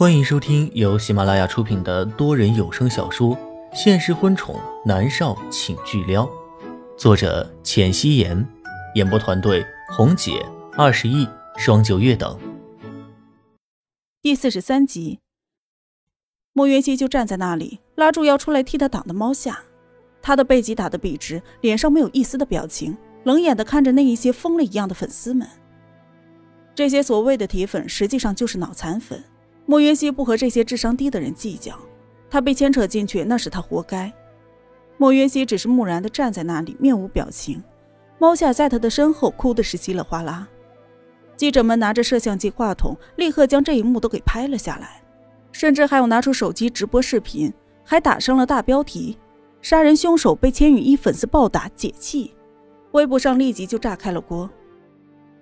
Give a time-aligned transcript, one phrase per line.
[0.00, 3.36] 欢迎收听由喜马拉雅出品的多人有声小说
[3.74, 6.24] 《现实婚宠男少请巨撩》，
[6.96, 8.48] 作者：浅汐颜，
[8.94, 10.42] 演播团队：红姐、
[10.72, 11.28] 二十亿、
[11.58, 12.34] 双九月等。
[14.22, 15.18] 第四十三集，
[16.54, 19.64] 莫元熙就站在那里，拉住要出来替他挡的猫下，
[20.22, 25.46] 他的背脊打得笔直，脸上没有一丝的表情，冷眼的看着那一些疯了一样的粉丝们。
[26.74, 29.22] 这些所谓的铁粉，实际上就是脑残粉。
[29.70, 31.78] 莫云熙不和这些智商低的人计较，
[32.28, 34.12] 他被牵扯进去，那是他活该。
[34.96, 37.62] 莫云熙只是木然的站在那里，面无表情。
[38.18, 40.48] 猫夏在他的身后哭的是稀里哗啦。
[41.36, 45.04] 记者们拿着摄像机、话筒，立刻将这一幕都给拍了下来，
[45.52, 49.16] 甚至还有拿出手机直播视频，还打上了大标题
[49.62, 52.34] ：“杀人凶手被千羽衣粉丝暴打解气”。
[52.90, 54.50] 微博上立即就炸开了锅。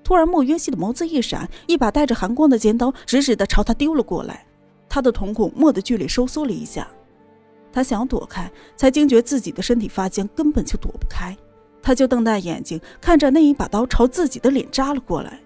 [0.02, 4.46] 突然，莫渊熙的眸子一闪，一把带着寒光的尖刀直直的朝他丢了过来。
[4.88, 6.88] 他的瞳孔蓦地剧烈收缩了一下，
[7.70, 11.36] 他想躲开，才惊觉自己的身体发僵，根本就躲不开。
[11.82, 15.38] 他就瞪大眼睛看着那一把刀朝自己的脸扎了过来。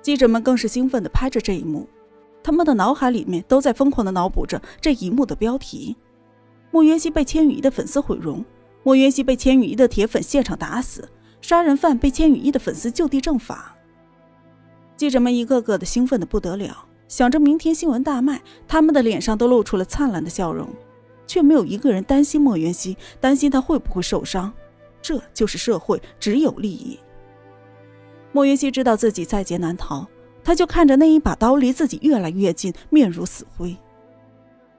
[0.00, 1.86] 记者们更是兴奋地拍着这一幕，
[2.42, 5.96] 他们的脑海里面都在疯狂地脑补着这一幕的标题：
[6.70, 8.44] 莫渊熙被千羽衣的粉丝毁容，
[8.82, 11.08] 莫渊熙被千羽衣的铁粉现场打死。
[11.44, 13.76] 杀人犯被千羽衣的粉丝就地正法，
[14.96, 20.66] 记者们一个个的兴奋的不得了，想着明天新闻大卖，他们的脸上都露出了灿烂的笑容，
[21.26, 24.50] 却没有一个人担心莫元熙，担心他会不会受伤。
[25.02, 26.98] 这就是社会，只有利益。
[28.32, 30.06] 莫元熙知道自己在劫难逃，
[30.42, 33.76] 他就看着那一把刀离自己越来越近，面如死灰。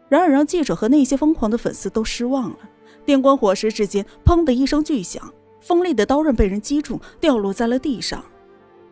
[0.10, 2.58] 然而，让记者和那些疯狂的粉丝都失望了。
[3.06, 5.32] 电光火石之间，砰的一声巨响。
[5.66, 8.24] 锋利的刀刃被人击中，掉落在了地上。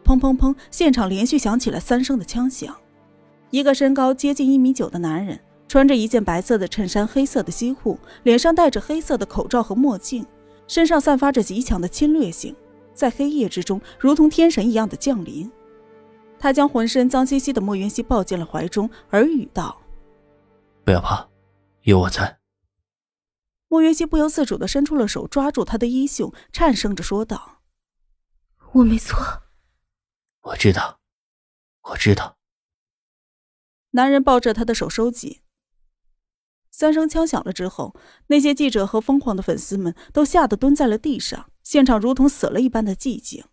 [0.04, 0.56] 砰砰砰！
[0.72, 2.76] 现场连续响起了三声的枪响。
[3.52, 10.26] 一个身高接近一米九的男人，穿着一件白色的衬衫、黑色的西裤，脸上戴着黑色的口罩和墨镜，
[10.68, 12.56] 身上散发着极强的侵略性，
[12.92, 15.50] 在黑夜之中如同天神一样的降临。
[16.40, 19.80] 他将浑身脏兮兮的莫云熙抱进了怀中，耳语道
[20.84, 21.26] ：“不要怕，
[21.84, 22.36] 有我在。”
[23.74, 27.64] 莫云熙不由自主的伸出了手，抓住他的衣袖，颤声着说道
[28.74, 29.18] ：“我没错，
[30.42, 31.00] 我知道，
[31.82, 32.38] 我知道。”
[33.90, 35.42] 男人抱着他的手收紧。
[36.70, 37.96] 三声枪响了之后，
[38.28, 43.44] 那些记者和疯狂的粉丝们都吓得蹲在了地上，现场如同死了一般的寂静。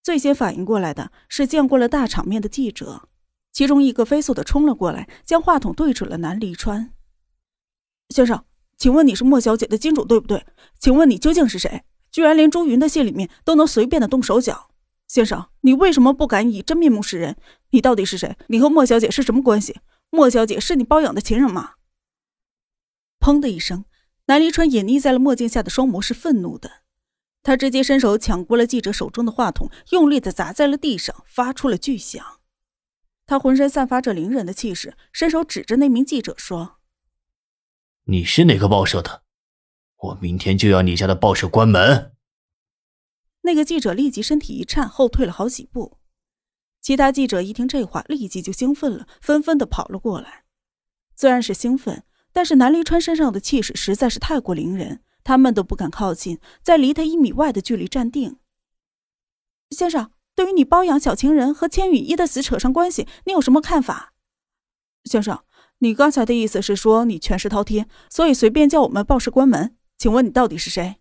[0.00, 3.08] 最先反应过来的是见过了大场面的记者，
[3.50, 6.94] 其中一个飞速的冲了过来，将话筒对准了南离川
[8.10, 8.44] 先生。
[8.84, 10.44] 请问你是莫小姐的金主对不对？
[10.78, 11.84] 请问你究竟是谁？
[12.10, 14.68] 居然连朱云的信里面都能随便的动手脚，
[15.08, 17.34] 先生，你为什么不敢以真面目示人？
[17.70, 18.36] 你到底是谁？
[18.48, 19.80] 你和莫小姐是什么关系？
[20.10, 21.76] 莫小姐是你包养的情人吗？
[23.18, 23.86] 砰的一声，
[24.26, 26.70] 南离川隐匿在了墨镜下的双眸是愤怒的，
[27.42, 32.22] 他直接伸手抢过了记者手中的话筒，用力的砸在了地上，发出了巨响。
[33.24, 36.73] 他浑身散发着凌人的气势，伸手指着那名记者说。
[38.06, 39.22] 你是哪个报社的？
[39.96, 42.14] 我明天就要你家的报社关门。
[43.40, 45.96] 那个记者立即身体一颤，后退了好几步。
[46.82, 50.44] 其他记者一听这话，立即就兴奋了，纷纷的跑了过来。
[51.16, 58.38] 虽然是兴奋，但是南离川身上的气势实在是太过凌人，他们都不敢靠近，在离他一米外的距离站定。
[59.70, 64.12] 先生，对于你包养小情人和千羽衣的死扯上关系，你有什么看法？
[65.04, 65.42] 先生。
[65.78, 69.76] 你刚才的意思是说你权势滔天，所以随便叫我们报社关门？
[69.98, 70.96] 请问你到底是谁？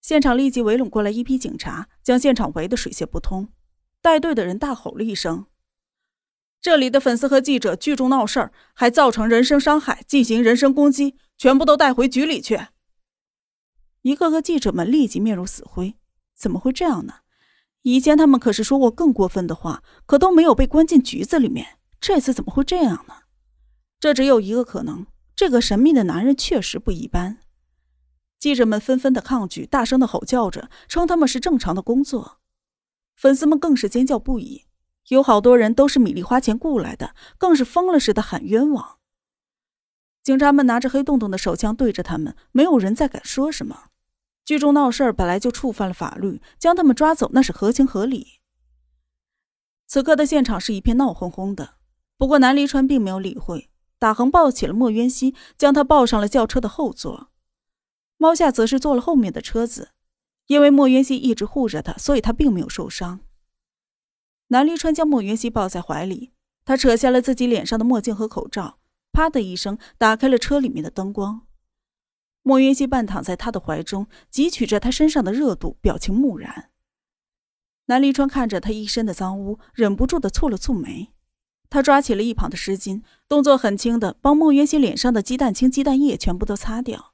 [0.00, 3.48] 现场立即围拢过来一批警察，将现场围得水泄不通。
[4.00, 5.46] 带队的人大吼了一声
[6.62, 12.58] ：“这里的粉丝和记者聚众闹事儿，还造成人身伤害，进行人身攻击，全部都带回局里去！”
[14.02, 15.96] 一个个记者们立即面如死灰。
[16.36, 17.14] 怎么会这样呢？
[17.82, 21.78] 以前他们可是说过更过分的话，可都没有被关进局子里面。
[22.00, 23.14] 这次怎么会这样呢？
[24.00, 27.38] 这只有一个可能，这个神秘的男人确实不一般。
[28.38, 32.38] 记者们纷纷的抗拒，大声的吼叫着，称他们是正常的工作。
[33.16, 34.66] 粉丝们更是尖叫不已，
[35.08, 38.98] 有好多人都是米粒花钱雇来的，更是疯了似的喊冤枉。
[40.22, 43.86] 警察们拿着黑洞洞的手枪对着他们，没有人再敢说什么。
[44.44, 48.38] 聚众闹事儿本来就触犯了法律，将他们抓走那是合情合理。
[49.88, 51.74] 此刻的现场是一片闹哄哄的，
[52.16, 53.68] 不过南离川并没有理会。
[53.98, 57.30] 打横抱起了莫渊熙，将他抱上了轿车的后座。
[58.16, 59.90] 猫夏则是坐了后面的车子，
[60.46, 63.20] 因为莫渊熙一直护着他，所以他并没有受伤。
[64.48, 66.32] 南离川将莫渊熙抱在怀里，
[66.64, 68.78] 他扯下了自己脸上的墨镜和口罩，
[69.12, 71.42] 啪的一声打开了车里面的灯光。
[72.42, 76.70] 莫渊熙半躺在他的怀中，汲取着他身上的热度，表情木然。
[77.86, 81.12] 南离川看着他一身的脏污，忍不住的蹙了蹙眉。
[81.70, 87.12] 他抓起了一旁的湿巾，动作很轻的帮莫云熙脸上的鸡蛋清、鸡蛋液全部都擦掉。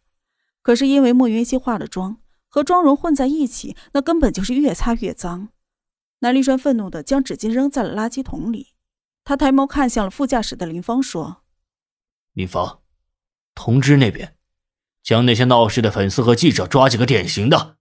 [0.62, 2.19] 可是因为莫云熙化了妆，
[2.49, 5.49] 和妆容混在一起，那根本就是越擦越脏。
[6.21, 8.69] 南立川愤怒的将纸巾扔在了垃圾桶里。
[9.25, 11.43] 他抬眸看向了副驾驶的林芳，说
[12.33, 12.83] ：“林芳，
[13.55, 14.37] 通知那边，
[15.03, 17.79] 将那些闹事的粉丝和记者抓几个典型的，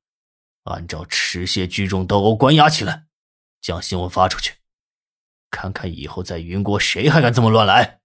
[0.64, 3.08] 按照持械聚众斗殴关押起来，
[3.62, 4.54] 将新闻发出去，
[5.54, 8.00] 看看以后在云国谁还敢这么乱来。”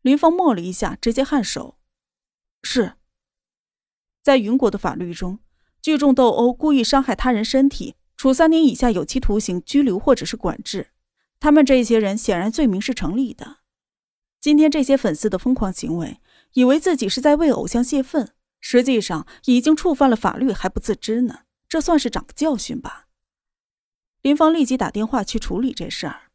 [0.00, 1.76] 林峰默了一下，直接颔首
[2.62, 2.92] ：“是。”
[4.22, 5.40] 在云国的法律中，
[5.82, 10.92] 聚众斗殴、故意伤害他人身体，处三年以下有期徒刑、拘留或者是管制。
[11.40, 13.58] 他们这些人显然罪名是成立的。
[14.40, 16.20] 今天这些粉丝的疯狂行为，
[16.52, 21.40] 以为自己是在为偶像泄愤，实际上已经触犯了法律还不自知呢。
[21.68, 23.08] 这算是长个教训吧。
[24.22, 26.30] 林芳立即打电话去处理这事儿。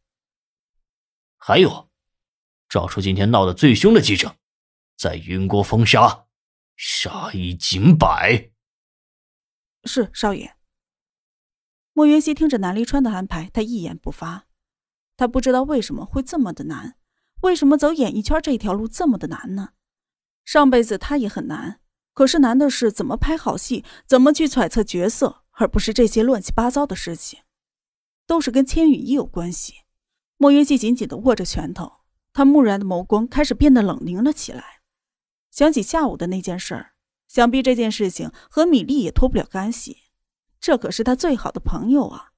[1.38, 1.90] 还有，
[2.68, 4.36] 找出今天闹得最凶的记者，
[4.98, 6.26] 在云国封杀，
[6.76, 8.52] 杀一儆百。
[9.84, 10.56] 是少爷。
[11.94, 14.48] 莫云熙听着南离川的安排，他一言不发。
[15.16, 16.98] 他不知道为什么会这么的难，
[17.42, 19.70] 为什么走演艺圈这条路这么的难呢？
[20.44, 21.80] 上辈子他也很难，
[22.14, 27.40] 可是难的是怎么拍好戏，怎么去揣测角色，而不是这些乱七八糟的事情，
[28.26, 29.74] 都是跟千羽衣有关系。
[30.38, 32.02] 莫云熙紧紧的握着拳头，
[32.34, 34.82] 他木然的眸光开始变得冷凝了起来。
[35.52, 36.94] 想起下午的那件事儿，
[37.28, 40.00] 想必这件事情和米粒也脱不了干系。
[40.60, 42.32] 这可是他最好的朋友啊！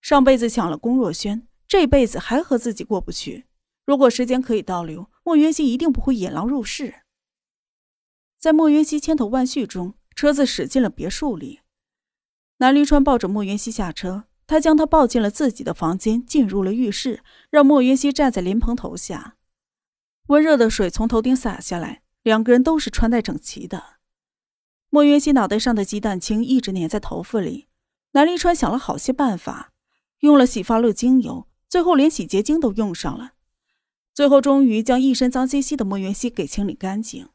[0.00, 1.46] 上辈子抢了龚若轩。
[1.68, 3.46] 这辈子还和自己过不去。
[3.86, 7.04] 如果时间可以倒流，莫云熙一定不会引狼入室。
[8.38, 11.60] 在莫云熙千头万绪中，车子驶进了别墅里。
[12.58, 19.36] 南离川抱着莫云熙下车，他将她抱进了自己的房间，进入了浴室，让莫云熙站在莲蓬头下。
[20.26, 23.96] 温热的水从头顶洒下来，两个人都是穿戴整齐的。
[24.90, 27.68] 莫云熙脑袋上的鸡蛋清一直粘在头发里，
[28.12, 29.72] 南离川想了好些办法，
[30.20, 31.48] 用了洗发露、精油。
[31.68, 33.32] 最后连洗洁精都用上了，
[34.12, 37.30] 最后终于将一身脏兮兮的莫云熙给清理干净。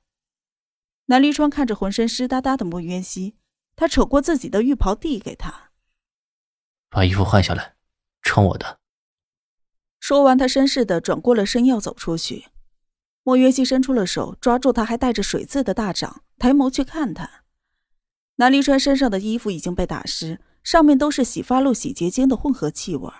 [1.07, 3.35] 南离川看着浑身湿哒哒的莫云熙，
[3.75, 5.66] 他扯过自己的浴袍递给他，
[6.89, 7.75] 把衣服换下来，
[8.21, 8.79] 穿我的。
[9.99, 12.45] 说完，他绅士的转过了身要走出去。
[13.23, 17.43] 莫约西伸出了手，抓住他还带着水渍的大掌，抬眸去看他。
[18.37, 23.11] 南离川身上的衣服已经被打湿，上面都是洗发露、洗洁精的混合气味。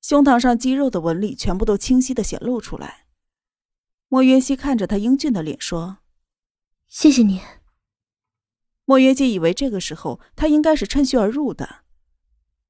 [0.00, 3.06] 胸膛上肌肉的纹理全部都清晰的显露出来。
[4.08, 5.98] 莫约西看着他英俊的脸说
[6.86, 7.40] ：“谢谢你。”
[8.84, 11.81] 莫约西以为这个时候他应该是趁虚而入的。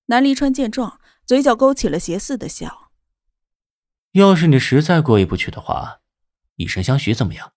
[0.07, 2.91] 南离川见状，嘴角勾起了邪似的笑
[4.13, 6.01] ：“要是你实在过意不去的话，
[6.57, 7.53] 以身相许怎么样？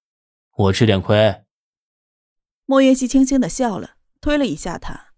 [0.57, 1.43] 我吃点亏。”
[2.65, 5.13] 莫云熙轻轻的笑了，推了一下他：“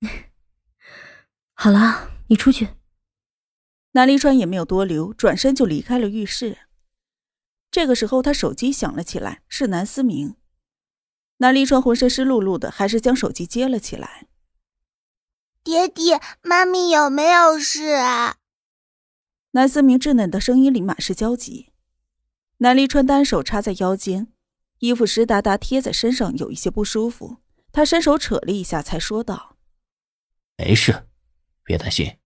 [1.54, 2.68] 好了，你出去。”
[3.92, 6.58] 南离川也没有多留，转身就离开了浴室。
[7.70, 10.36] 这个时候，他手机响了起来，是南思明。
[11.38, 14.27] 南离川浑身湿漉漉的，还是将手机接了起来。
[15.68, 18.36] 爹爹，妈咪有没有事啊？
[19.50, 21.74] 南思明稚嫩的声音里满是焦急。
[22.60, 24.32] 南离川单手插在腰间，
[24.78, 27.42] 衣服湿哒哒贴在身上，有一些不舒服。
[27.70, 29.58] 他伸手扯了一下，才说道
[30.56, 31.06] ：“没事，
[31.62, 32.16] 别担心。”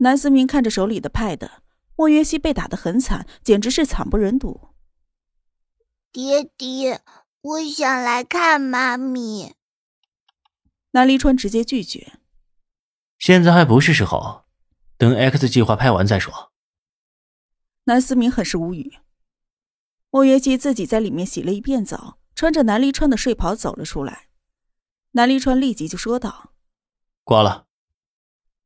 [0.00, 1.50] 南思明看着手里的 pad，
[1.96, 4.70] 莫约西被打得很惨，简直是惨不忍睹。
[6.10, 7.02] 爹爹，
[7.42, 9.52] 我想来看妈咪。
[10.92, 12.20] 南离川直接拒绝。
[13.22, 14.46] 现在还不是时候，
[14.96, 16.50] 等 X 计划拍完再说。
[17.84, 18.98] 南思明很是无语。
[20.10, 24.26] 莫约西自己在里面洗了一遍澡，穿着南离川的睡袍走了出来。
[25.12, 26.50] 南离川立即就说道
[27.22, 27.68] ：“挂了。”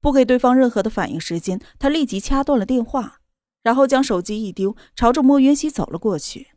[0.01, 3.21] 不给对方任何的反应时间，他立即掐断了电话，
[3.61, 6.53] 然后将手机一丢，朝着莫云熙走了过去。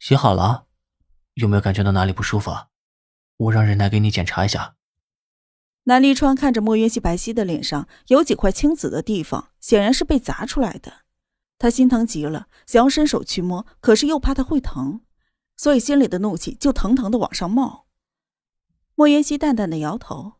[0.00, 0.66] 洗好了，
[1.34, 2.50] 有没有感觉到哪里不舒服？
[3.36, 4.74] 我让人来给你检查一下。
[5.88, 11.04] 南离川看着莫云熙白皙的脸上有几块青紫的地方，显然是被砸出来的。
[11.56, 15.00] 他心疼极了，想要伸手去摸，可是又怕他会疼，
[15.56, 17.86] 所以心里的怒气就腾腾的往上冒。
[18.94, 20.34] 莫云熙淡淡的摇头。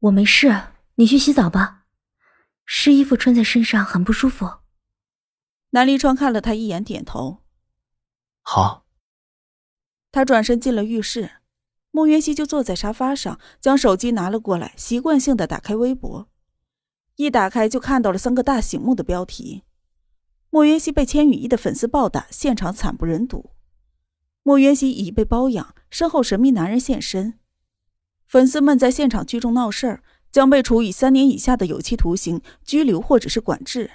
[0.00, 1.86] 我没事，你去洗澡吧。
[2.66, 4.58] 湿衣服穿在身上很不舒服。
[5.70, 7.38] 南离川看了他一眼，点头。
[8.42, 8.84] 好。
[10.10, 11.36] 他转身进了浴室，
[11.92, 16.28] 莫云熙就坐在沙发上，将手机拿了过来，习惯性的打开微博。
[17.16, 19.62] 一打开就看到了三个大醒目的标题：
[20.48, 23.50] 莫云熙被千羽衣的粉丝暴打，现场惨不忍睹；
[24.42, 27.34] 莫云熙已被包养，身后神秘男人现身；
[28.26, 33.90] 粉丝们在现场聚众闹事儿，将被处以三年以下的有期徒刑、拘留或者是管制。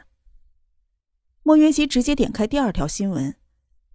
[1.42, 3.36] 莫云熙直接点开第二条新闻，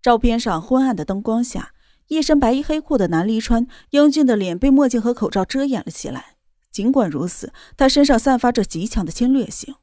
[0.02, 1.72] 照片上昏暗的灯光下，
[2.12, 6.36] 一身白衣黑裤的南离川英俊的脸被墨镜和口罩遮掩了起来。
[6.70, 9.74] 尽管如此，他身上散发着极强的侵略性。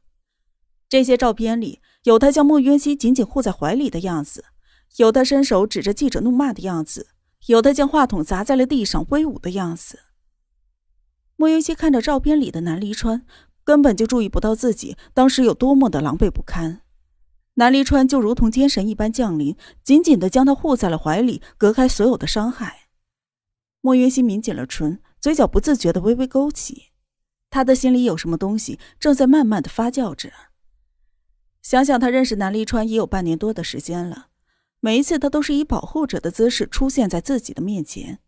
[0.87, 4.45] 这些照片里有他将莫渊熙紧紧护在怀里的样子，
[4.97, 7.09] 有他伸手指着记者怒骂的样子，
[7.47, 9.99] 有他将话筒砸在了地上威武的样子。
[11.35, 13.23] 莫渊熙看着照片里的南离川，
[13.63, 16.81] 根本就注意不到自己当时有多么的狼狈不堪。
[17.59, 22.87] 南离川就如同天神一般降临，紧紧的将他护在了怀里，隔开所有的伤害。
[23.81, 25.01] 莫云熙抿紧了唇。
[25.19, 26.91] 嘴角不自觉的微微勾起，
[27.49, 30.31] 他的心里有什么东西正在慢慢的发酵着。
[31.61, 34.27] 想想他认识南离川也有半年多的时间了，
[34.79, 38.19] 每一次他都是以保护者的姿势出现在自己的面前。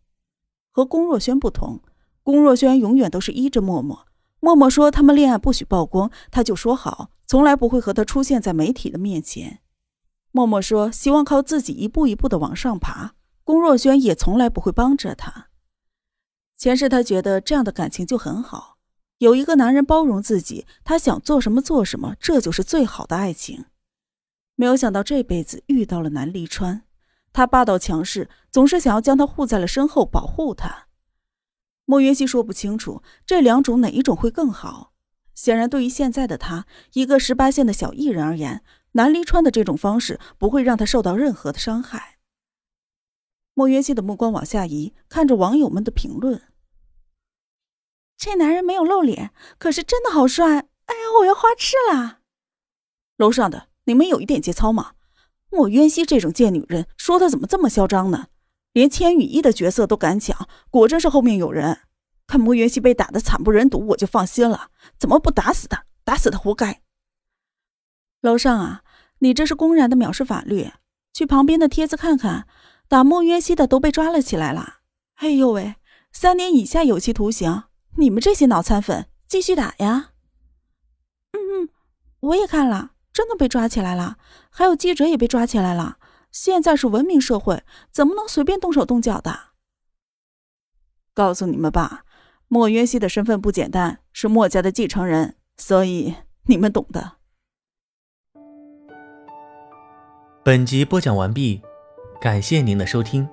[0.70, 1.80] 和龚若轩不同，
[2.22, 4.06] 龚若轩永远都是依着默默。
[4.40, 9.60] 默默说他们恋爱不许曝光，他就说好，从来不会和他出现在媒体的面前。
[10.32, 15.48] 默默说希望靠自己一步一步的往上爬，龚若轩也从来不会帮着他。
[16.58, 18.76] 前世他觉得这样的感情就很好，
[19.16, 23.64] 有一个男人包容自己，他想做什么做什么，这就是最好的爱情。
[24.54, 26.82] 没有想到这辈子遇到了南离川，
[27.32, 30.88] 他霸道强势，总是想要将他护在了身后保护他。
[31.86, 34.91] 莫云熙说不清楚这两种哪一种会更好。
[35.34, 38.62] 显然，对于现在的他，一个十八线的小艺人而言，
[38.92, 42.18] 南离川的这种方式不会让他受到任何的伤害。
[43.54, 46.42] 莫渊熙的目光往下移，看着网友们的评论。
[48.16, 50.46] 这男人没有露脸，可是真的好帅！
[50.86, 52.20] 哎呀，我要花痴了！
[53.16, 54.92] 楼上的，你们有一点节操吗？
[55.50, 58.28] 莫渊熙这种贱女人，说的怎么这么嚣张呢？
[58.72, 61.80] 连千羽衣的角色都敢抢，果真是后面有人。
[62.26, 64.70] 看莫渊熙被打的惨不忍睹，我就放心了。
[64.98, 65.84] 怎么不打死他？
[66.04, 66.82] 打死他活该！
[68.20, 68.82] 楼上啊，
[69.18, 70.72] 你这是公然的藐视法律！
[71.12, 72.46] 去旁边的帖子看看，
[72.88, 74.80] 打莫渊熙的都被抓了起来了。
[75.16, 75.76] 哎呦喂，
[76.10, 77.64] 三年以下有期徒刑！
[77.98, 80.12] 你们这些脑残粉，继续打呀！
[81.32, 81.68] 嗯嗯，
[82.20, 84.16] 我也看了，真的被抓起来了，
[84.50, 85.98] 还有记者也被抓起来了。
[86.30, 89.52] 现在是文明社会，怎么能随便动手动脚的？
[91.12, 92.04] 告诉你们吧，
[92.52, 96.16] 莫渊熙的身份不简单，是墨家的继承人，所以
[96.48, 97.12] 你们懂的。
[100.44, 101.62] 本集播讲完毕，
[102.20, 103.26] 感谢您的收听。